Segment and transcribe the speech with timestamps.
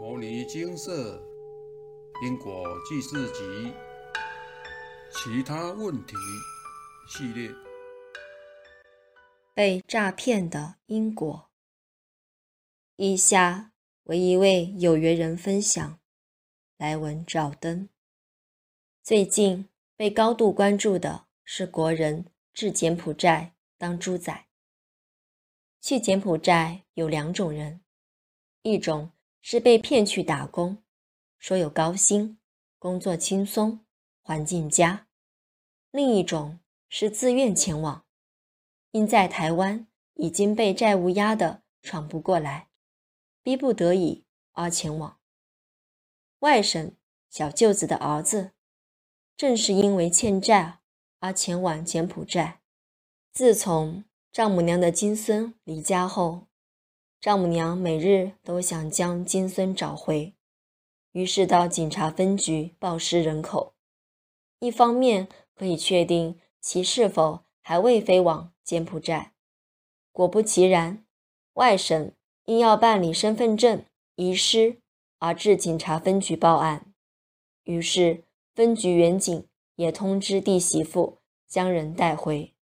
[0.02, 1.22] 《摩尼金色
[2.24, 3.42] 因果记事集》
[5.12, 6.16] 其他问题
[7.06, 7.50] 系列：
[9.52, 11.50] 被诈骗的因果。
[12.96, 13.72] 以下
[14.04, 16.00] 为一位有缘人分享
[16.78, 17.90] 来文照灯。
[19.02, 22.24] 最近被高度关注的是国人
[22.54, 24.46] 至柬埔寨当猪仔。
[25.78, 27.82] 去柬埔寨有两种人，
[28.62, 29.12] 一种。
[29.40, 30.82] 是被骗去打工，
[31.38, 32.38] 说有高薪，
[32.78, 33.84] 工作轻松，
[34.22, 35.06] 环境佳；
[35.90, 38.04] 另一种是自愿前往，
[38.90, 42.68] 因在台湾已经被债务压得喘不过来，
[43.42, 45.18] 逼不得已而前往。
[46.40, 46.92] 外甥
[47.28, 48.52] 小舅子的儿子，
[49.36, 50.80] 正是因为欠债
[51.20, 52.60] 而前往柬埔寨。
[53.32, 56.46] 自从丈母娘的金孙离家后，
[57.20, 60.32] 丈母娘每日都想将金孙找回，
[61.12, 63.74] 于是到警察分局报失人口。
[64.60, 69.34] 一方面可以确定其是否还未飞往柬埔寨。
[70.12, 71.04] 果不其然，
[71.54, 72.12] 外甥
[72.46, 74.78] 因要办理身份证遗失
[75.18, 76.94] 而至警察分局报案。
[77.64, 82.54] 于是分局员警也通知弟媳妇将人带回。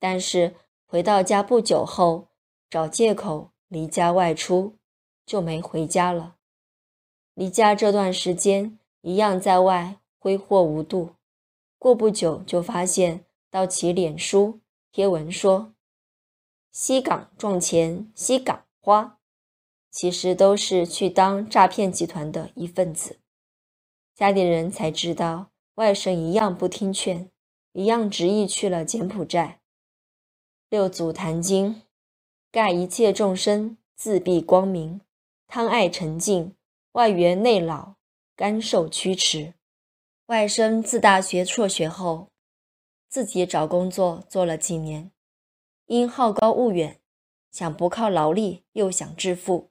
[0.00, 2.26] 但是回到家不久后，
[2.68, 3.52] 找借口。
[3.68, 4.76] 离家外出
[5.24, 6.36] 就没回家了。
[7.34, 11.14] 离家这段时间一样在外挥霍无度。
[11.78, 14.60] 过不久就发现到其脸书
[14.90, 15.74] 贴文说
[16.72, 19.18] ：“西港赚钱，西港花。”
[19.90, 23.18] 其实都是去当诈骗集团的一份子。
[24.14, 27.30] 家里人才知道，外甥一样不听劝，
[27.72, 29.60] 一样执意去了柬埔寨。
[30.68, 31.82] 六祖坛经。
[32.58, 35.00] 盖一切众生自闭光明，
[35.46, 36.56] 贪爱沉静，
[36.90, 37.94] 外缘内老，
[38.34, 39.54] 甘受驱驰。
[40.26, 42.30] 外甥自大学辍学后，
[43.08, 45.12] 自己找工作做了几年，
[45.86, 46.98] 因好高骛远，
[47.52, 49.70] 想不靠劳力又想致富，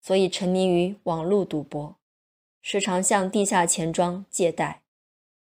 [0.00, 1.98] 所以沉迷于网络赌博，
[2.62, 4.82] 时常向地下钱庄借贷，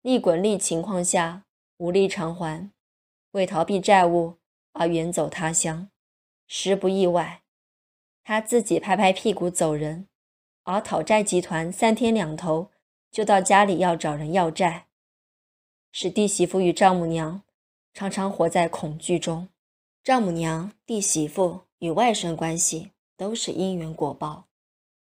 [0.03, 1.47] 利滚利情况下
[1.79, 2.71] 无力偿还，
[3.31, 4.35] 为逃避债务
[4.75, 5.89] 而远走他乡。
[6.49, 7.43] 实不意外，
[8.25, 10.09] 他自己拍拍屁股走人，
[10.65, 12.71] 而讨债集团三天两头
[13.13, 14.87] 就到家里要找人要债，
[15.93, 17.43] 使弟媳妇与丈母娘
[17.93, 19.51] 常常活在恐惧中。
[20.03, 24.49] 丈母娘、弟媳妇与外甥关系都是因缘果报，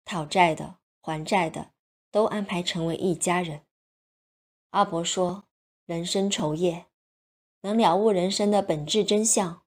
[0.05, 1.71] 讨债的、还债的
[2.11, 3.63] 都安排成为一家人。
[4.71, 5.45] 阿伯说
[5.87, 6.85] ：“人生愁业，
[7.63, 9.63] 能了悟人生的本质真相。”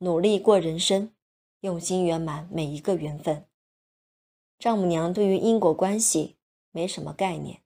[0.00, 1.12] 努力过人生，
[1.60, 3.44] 用心圆满每一个缘分。
[4.56, 6.36] 丈母娘对于因果关系
[6.70, 7.62] 没什么概念，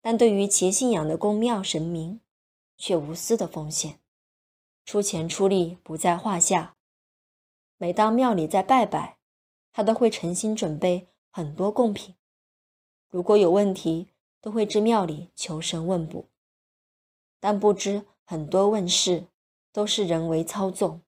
[0.00, 2.20] 但对于其信仰的宫庙神明
[2.76, 4.00] 却无私的奉献，
[4.84, 6.74] 出钱出力不在话下。
[7.78, 9.18] 每当庙里在拜拜，
[9.72, 12.16] 她都会诚心准备很多贡品。
[13.08, 14.08] 如果有问题，
[14.40, 16.26] 都会至庙里求神问卜，
[17.38, 19.26] 但不知很多问事
[19.72, 21.00] 都是人为操纵。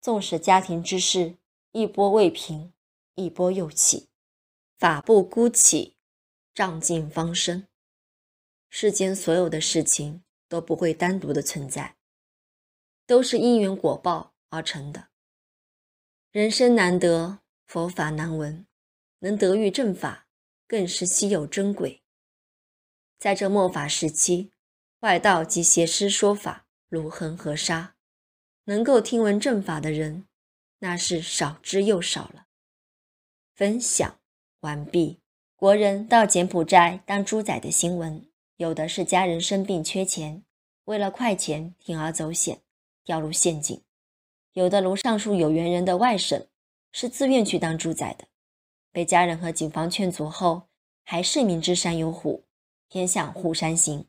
[0.00, 1.36] 纵使家庭之事
[1.72, 2.72] 一波未平，
[3.16, 4.08] 一波又起，
[4.78, 5.96] 法不孤起，
[6.54, 7.66] 障尽方生。
[8.70, 11.96] 世间所有的事情都不会单独的存在，
[13.06, 15.08] 都是因缘果报而成的。
[16.30, 18.66] 人生难得，佛法难闻，
[19.18, 20.28] 能得遇正法，
[20.66, 22.02] 更是稀有珍贵。
[23.18, 24.52] 在这末法时期，
[25.00, 27.96] 外道及邪师说法如恒河沙。
[28.70, 30.26] 能够听闻正法的人，
[30.78, 32.46] 那是少之又少了。
[33.52, 34.20] 分享
[34.60, 35.18] 完毕。
[35.56, 38.24] 国人到柬埔寨当猪仔的新闻，
[38.58, 40.44] 有的是家人生病缺钱，
[40.84, 42.60] 为了快钱铤而走险，
[43.02, 43.80] 掉入陷阱；
[44.52, 46.46] 有的如上述有缘人的外甥，
[46.92, 48.28] 是自愿去当猪仔的，
[48.92, 50.68] 被家人和警方劝阻后，
[51.04, 52.44] 还是明知山有虎，
[52.88, 54.06] 偏向虎山行。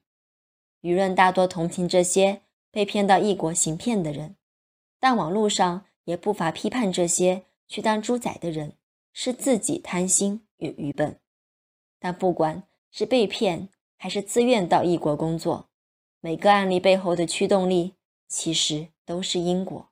[0.84, 4.36] 舆论大多同情这些被骗到异国行骗的人。
[5.02, 8.78] 但网络上也不乏批判这些去当猪仔的人
[9.12, 11.20] 是自己贪心与愚笨。
[12.00, 15.70] 但不管是被骗还是自愿到异国工作，
[16.20, 17.96] 每个案例背后的驱动力
[18.28, 19.90] 其实都是因果。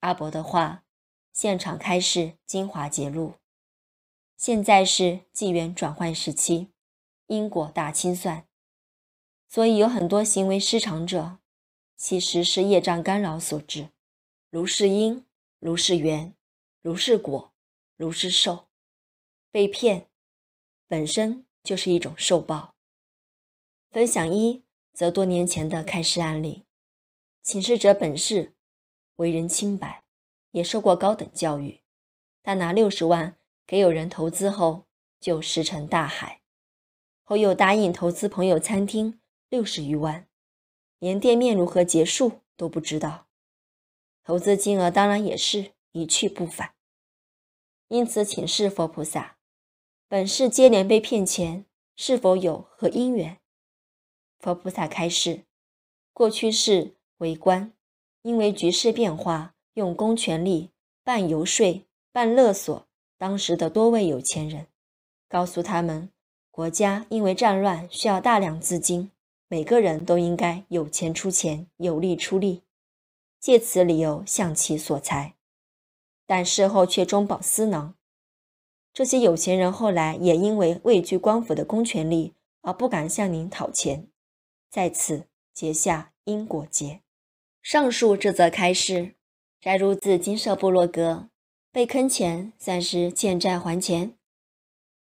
[0.00, 0.84] 阿伯的话，
[1.32, 3.34] 现场开示精华揭露。
[4.38, 6.68] 现在是纪元转换时期，
[7.26, 8.46] 因果大清算，
[9.48, 11.38] 所以有很多行为失常者，
[11.96, 13.88] 其实是业障干扰所致。
[14.50, 15.26] 如是因，
[15.58, 16.34] 如是缘，
[16.80, 17.52] 如是果，
[17.96, 18.68] 如是受。
[19.50, 20.08] 被骗
[20.86, 22.74] 本身就是一种受报。
[23.90, 24.64] 分享一
[24.94, 26.64] 则多年前的开示案例，
[27.42, 28.54] 请示者本是
[29.16, 30.02] 为人清白，
[30.52, 31.82] 也受过高等教育，
[32.40, 33.36] 但拿六十万
[33.66, 34.86] 给有人投资后，
[35.20, 36.40] 就石沉大海。
[37.22, 40.26] 后又答应投资朋友餐厅六十余万，
[40.98, 43.27] 连店面如何结束都不知道，
[44.28, 46.74] 投资金额当然也是一去不返。
[47.88, 49.38] 因此，请示佛菩萨，
[50.06, 51.64] 本世接连被骗钱，
[51.96, 53.38] 是否有何因缘？
[54.38, 55.44] 佛菩萨开示：
[56.12, 57.72] 过去是为官，
[58.20, 60.72] 因为局势变化，用公权力
[61.02, 62.86] 办游说、办勒索
[63.16, 64.66] 当时的多位有钱人，
[65.26, 66.10] 告诉他们。
[66.50, 69.10] 国家因为战乱需要大量资金，
[69.48, 72.60] 每个人都应该有钱出钱，有力出力，
[73.40, 75.34] 借此理由向其索财，
[76.26, 77.94] 但事后却中饱私囊。
[78.92, 84.08] 这些有钱人后来也因为畏惧官府的公权力而不敢向您讨钱，
[84.68, 87.02] 在此结下因果结。
[87.62, 89.14] 上述这则开示
[89.60, 91.28] 摘入自金色部落格，
[91.70, 94.14] 被坑钱算是欠债还钱，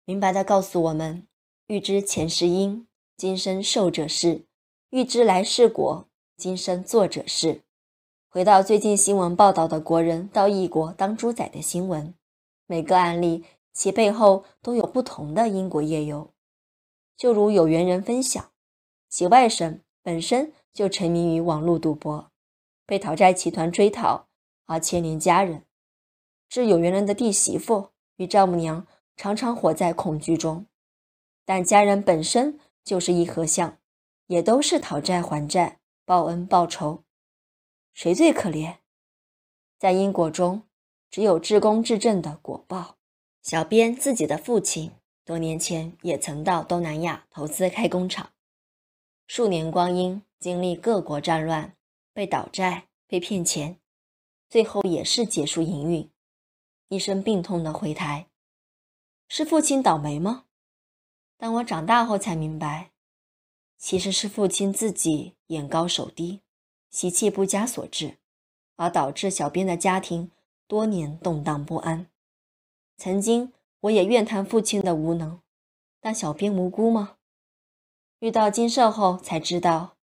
[0.04, 1.26] 明白的告诉我们。
[1.68, 2.86] 欲知前世因，
[3.16, 4.44] 今生受者是；
[4.90, 7.62] 欲知来世果，今生作者是。
[8.32, 12.14] 回到最近新闻报道的国人到异国当猪仔的新闻，
[12.68, 16.32] 每个案例其背后都有不同的因果业由。
[17.16, 18.52] 就如有缘人分享，
[19.08, 22.30] 其外甥本身就沉迷于网络赌博，
[22.86, 24.28] 被讨债集团追讨
[24.66, 25.64] 而牵连家人，
[26.48, 28.86] 致有缘人的弟媳妇与丈母娘
[29.16, 30.66] 常常活在恐惧中。
[31.44, 33.76] 但家人本身就是一合相，
[34.28, 37.02] 也都是讨债还债、报恩报仇，
[37.92, 38.78] 谁最可怜？
[39.78, 40.62] 在因果中，
[41.10, 42.96] 只有至公至正的果报。
[43.42, 44.92] 小编自己的父亲
[45.24, 48.32] 多年前也曾到东南亚投资开工厂，
[49.26, 51.74] 数年光阴，经历各国战乱，
[52.12, 53.80] 被倒债、被骗钱，
[54.48, 56.10] 最后也是结束营运，
[56.88, 58.26] 一身病痛的回台。
[59.28, 60.44] 是父亲倒霉吗？
[61.38, 62.90] 当我长大后才明白，
[63.78, 66.42] 其实是父亲自己眼高手低、
[66.90, 68.18] 习气不佳所致，
[68.76, 70.30] 而导致小编的家庭
[70.66, 72.06] 多年动荡不安。
[72.96, 75.40] 曾经我也怨叹父亲的无能，
[76.00, 77.16] 但小编无辜吗？
[78.18, 79.96] 遇到金寿后才知道，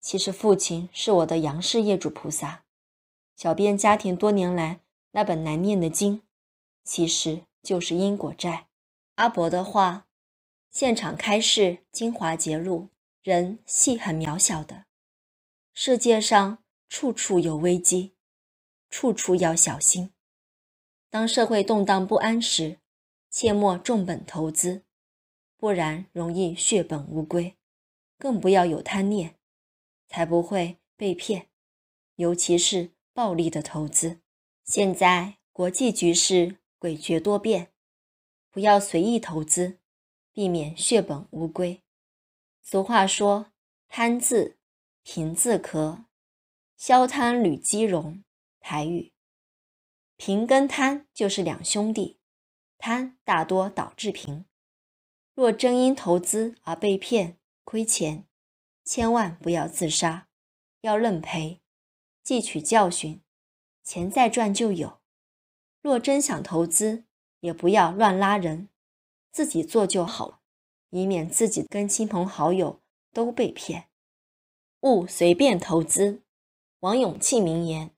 [0.00, 2.64] 其实父亲是我的杨氏业主菩萨。
[3.36, 4.80] 小编家庭多年来
[5.12, 6.22] 那本难念的经，
[6.82, 8.66] 其实就是因果债。
[9.14, 10.06] 阿伯的话。
[10.70, 12.88] 现场开示精华节录：
[13.22, 14.86] 人系很渺小的，
[15.76, 18.14] 世界上处处有危机，
[18.88, 20.12] 处处要小心。
[21.10, 22.78] 当社会动荡不安时，
[23.28, 24.84] 切莫重本投资，
[25.56, 27.56] 不然容易血本无归。
[28.16, 29.36] 更不要有贪念，
[30.06, 31.48] 才不会被骗。
[32.14, 34.20] 尤其是暴利的投资。
[34.62, 37.72] 现在国际局势诡谲多变，
[38.52, 39.80] 不要随意投资。
[40.32, 41.82] 避免血本无归。
[42.60, 43.52] 俗话说
[43.86, 44.56] ：“贪字
[45.04, 46.06] 贫字壳，
[46.76, 48.24] 消贪履积荣。”
[48.58, 49.12] 台语，
[50.16, 52.18] 贫跟贪就是两兄弟，
[52.78, 54.46] 贪大多导致贫。
[55.34, 58.26] 若真因投资而被骗亏钱，
[58.82, 60.28] 千万不要自杀，
[60.80, 61.60] 要认赔，
[62.24, 63.22] 汲取教训，
[63.82, 65.02] 钱再赚就有。
[65.82, 67.04] 若真想投资，
[67.40, 68.70] 也不要乱拉人。
[69.30, 70.40] 自己做就好了，
[70.88, 72.80] 以免自己跟亲朋好友
[73.12, 73.90] 都被骗。
[74.84, 76.20] 勿随便投资。
[76.80, 77.90] 王永庆名言：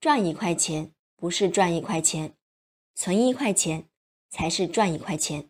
[0.00, 2.36] 赚一块钱不是赚一块钱，
[2.96, 3.88] 存一块钱
[4.28, 5.48] 才是赚一块钱。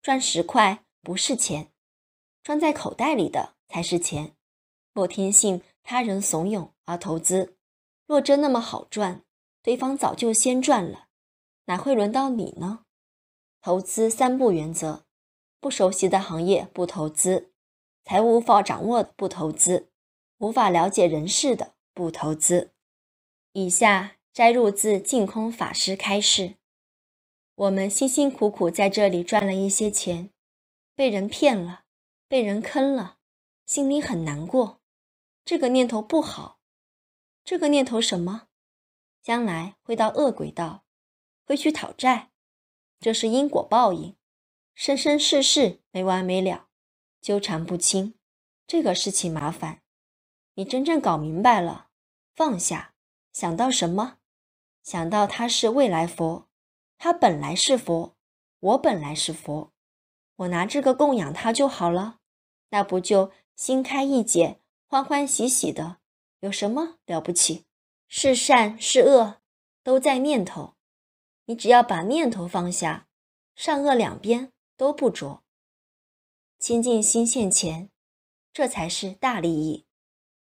[0.00, 1.72] 赚十块不是钱，
[2.44, 4.36] 装在口袋里的才是钱。
[4.92, 7.56] 莫听信他人怂恿而投资，
[8.06, 9.24] 若真那么好赚，
[9.64, 11.08] 对方早就先赚了，
[11.64, 12.84] 哪会轮到你呢？
[13.60, 15.04] 投资三不原则：
[15.58, 17.50] 不熟悉的行业不投资，
[18.08, 19.90] 财务无法掌握的不投资，
[20.38, 22.72] 无法了解人事的不投资。
[23.52, 26.54] 以下摘录自净空法师开示：
[27.54, 30.30] 我们辛辛苦苦在这里赚了一些钱，
[30.94, 31.84] 被人骗了，
[32.26, 33.18] 被人坑了，
[33.66, 34.80] 心里很难过。
[35.44, 36.60] 这个念头不好，
[37.44, 38.48] 这个念头什么？
[39.22, 40.86] 将来会到恶鬼道，
[41.44, 42.30] 会去讨债。
[43.00, 44.16] 这是因果报应，
[44.74, 46.67] 生生世世没完没了，
[47.20, 48.14] 纠缠不清。
[48.66, 49.80] 这个事情麻烦，
[50.54, 51.88] 你真正搞明白了，
[52.34, 52.94] 放下，
[53.32, 54.18] 想到什么？
[54.82, 56.48] 想到他是未来佛，
[56.98, 58.16] 他本来是佛，
[58.60, 59.72] 我本来是佛，
[60.36, 62.18] 我拿这个供养他就好了，
[62.70, 65.98] 那不就心开意解、欢欢喜喜的？
[66.40, 67.64] 有什么了不起？
[68.06, 69.40] 是善是恶，
[69.82, 70.74] 都在念头。
[71.46, 73.08] 你只要把念头放下，
[73.54, 75.42] 善恶两边都不着。
[76.58, 77.88] 清净心现前，
[78.52, 79.86] 这才是大利益。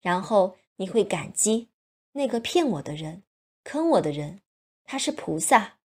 [0.00, 1.70] 然后你会感激
[2.12, 3.24] 那个骗我的人、
[3.64, 4.40] 坑我的人，
[4.84, 5.78] 他是菩萨。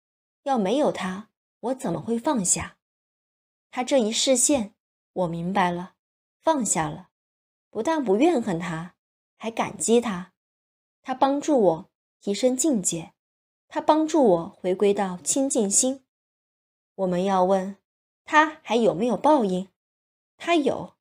[0.44, 2.78] 要没有他，我怎么会放下？
[3.70, 4.74] 他这一视线，
[5.14, 5.94] 我明白了，
[6.42, 7.10] 放下了，
[7.70, 8.96] 不但不怨恨他，
[9.38, 10.34] 还感激他。
[11.02, 11.90] 他帮助我
[12.20, 13.14] 提升境界，
[13.68, 16.04] 他帮助我回归到清净心。
[16.96, 17.78] 我们要问
[18.26, 19.71] 他还有没有报应？
[20.44, 20.96] 他有，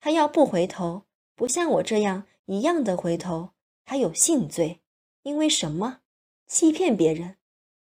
[0.00, 1.02] 他要不回头，
[1.34, 3.50] 不像我这样一样的回头，
[3.84, 4.80] 他有性罪。
[5.22, 6.00] 因为什么？
[6.46, 7.36] 欺骗别人，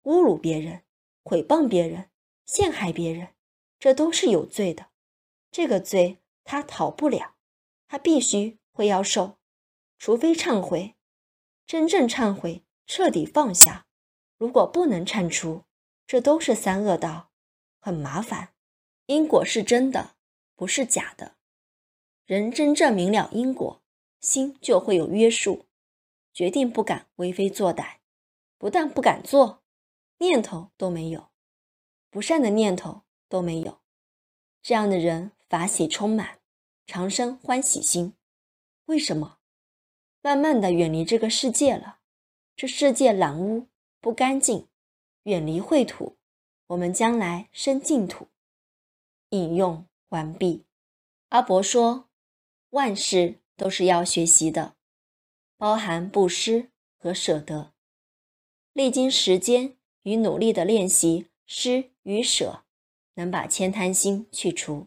[0.04, 0.85] 侮辱别人，
[1.23, 2.09] 毁谤别人，
[2.47, 3.35] 陷害别人。
[3.78, 4.87] 这都是有罪的，
[5.50, 7.35] 这个罪他逃不了，
[7.88, 9.37] 他必须会要受，
[9.99, 10.95] 除非忏悔，
[11.66, 13.87] 真正忏悔，彻底放下。
[14.38, 15.64] 如果不能忏除，
[16.07, 17.33] 这都是三恶道，
[17.78, 18.54] 很麻烦。
[19.04, 20.14] 因果是真的，
[20.62, 21.35] 不是假的。
[22.25, 23.83] 人真正明了因果，
[24.21, 25.66] 心就会有约束，
[26.33, 27.97] 决定不敢为非作歹，
[28.59, 29.64] 不但不敢做，
[30.19, 31.33] 念头都没有，
[32.11, 33.02] 不善的念头。
[33.28, 33.81] 都没有，
[34.62, 36.38] 这样的人法喜充满，
[36.87, 38.14] 长生欢喜心。
[38.85, 39.38] 为什么？
[40.21, 41.99] 慢慢的远离这个世界了，
[42.54, 43.66] 这世界染污
[44.00, 44.69] 不干净，
[45.25, 46.19] 远离秽土，
[46.66, 48.28] 我们将来生净土。
[49.31, 50.64] 引用完毕。
[51.28, 52.09] 阿伯说，
[52.71, 54.76] 万事都是要学习的，
[55.59, 57.75] 包含布施和舍得，
[58.73, 62.64] 历经时间与努力的练习，施与舍。
[63.16, 64.87] 能把悭贪心去除，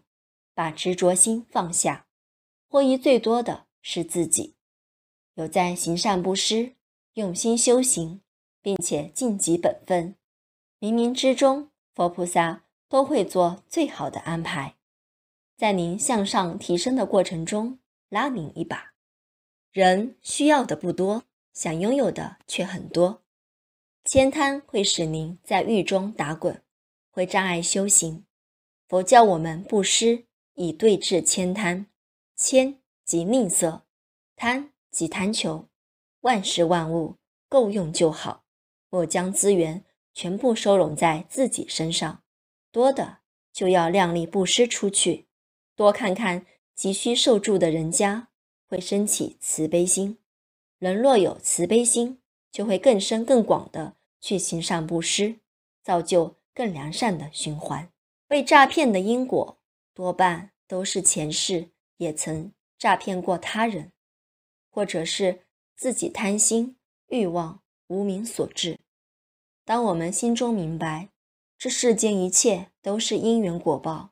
[0.55, 2.07] 把执着心放下，
[2.67, 4.55] 获益最多的是自己。
[5.35, 6.75] 有在行善布施、
[7.13, 8.21] 用心修行，
[8.63, 10.15] 并且尽己本分，
[10.79, 14.75] 冥冥之中，佛菩萨都会做最好的安排，
[15.57, 18.93] 在您向上提升的过程中拉您一把。
[19.71, 23.23] 人需要的不多，想拥有的却很多。
[24.05, 26.61] 悭贪会使您在狱中打滚。
[27.09, 28.25] 会障碍修行。
[28.89, 31.87] 佛教我们布施，以对治悭贪。
[32.37, 33.83] 悭即吝啬，
[34.35, 35.69] 贪即贪求。
[36.21, 37.15] 万事万物
[37.47, 38.43] 够用就好，
[38.89, 42.21] 莫将资源全部收拢在自己身上。
[42.71, 43.19] 多的
[43.53, 45.24] 就要量力布施出去。
[45.75, 48.29] 多看看急需受助的人家，
[48.67, 50.17] 会升起慈悲心。
[50.79, 52.19] 人若有慈悲心，
[52.51, 55.39] 就会更深更广的去行善布施，
[55.83, 56.37] 造就。
[56.57, 57.91] 更良善的循环，
[58.29, 59.59] 被诈骗的因果
[59.93, 63.91] 多半都是前世也曾诈骗过他人，
[64.69, 65.41] 或者是
[65.75, 66.77] 自己贪心、
[67.07, 68.79] 欲望、无名所致。
[69.65, 71.09] 当我们心中明白
[71.57, 74.11] 这世间一切都是因缘果报，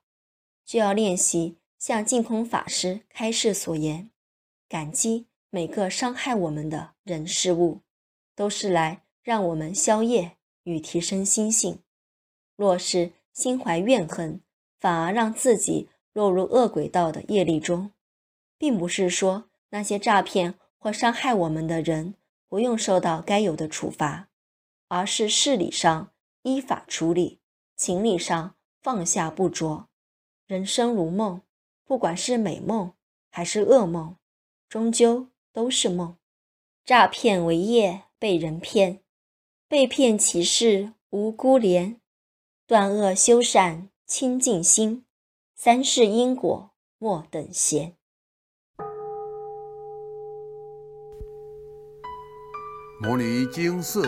[0.74, 4.10] 就要练习像净空法师开示所言，
[4.68, 7.82] 感激每个伤害我们的人事物，
[8.36, 11.84] 都是来让我们消业与提升心性。
[12.56, 14.42] 若是心怀怨恨，
[14.80, 17.92] 反而让自己落入恶轨道的业力中，
[18.58, 22.15] 并不是说那些诈骗或伤害我们的人
[22.50, 24.27] 不用受到该有的处罚，
[24.88, 26.12] 而是事理上
[26.42, 27.39] 依法处理，
[27.75, 29.88] 情理上放下不着。
[30.53, 31.41] 人生如梦，
[31.83, 32.93] 不管是美梦
[33.31, 34.17] 还是噩梦，
[34.69, 36.15] 终究都是梦。
[36.86, 39.00] 诈骗为业，被人骗，
[39.67, 41.95] 被骗其事无辜怜。
[42.67, 45.03] 断恶修善清净心，
[45.55, 46.69] 三世因果
[47.00, 47.95] 莫等闲。
[53.01, 54.07] 摩尼经四，